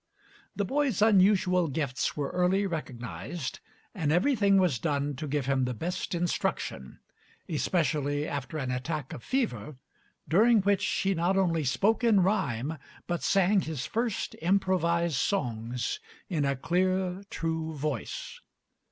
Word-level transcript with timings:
The 0.55 0.65
boy's 0.65 0.99
unusual 1.03 1.67
gifts 1.67 2.17
were 2.17 2.31
early 2.31 2.65
recognized, 2.65 3.59
and 3.93 4.11
everything 4.11 4.57
was 4.57 4.79
done 4.79 5.15
to 5.17 5.27
give 5.27 5.45
him 5.45 5.65
the 5.65 5.75
best 5.75 6.15
instruction, 6.15 6.99
especially 7.47 8.27
after 8.27 8.57
an 8.57 8.71
attack 8.71 9.13
of 9.13 9.21
fever, 9.23 9.75
during 10.27 10.61
which 10.63 10.83
he 10.83 11.13
not 11.13 11.37
only 11.37 11.63
spoke 11.63 12.03
in 12.03 12.21
rhyme, 12.23 12.79
but 13.05 13.21
sang 13.21 13.61
his 13.61 13.85
first 13.85 14.35
improvised 14.41 15.17
songs 15.17 15.99
in 16.29 16.45
a 16.45 16.55
clear, 16.55 17.21
true 17.29 17.75
voice. 17.75 18.39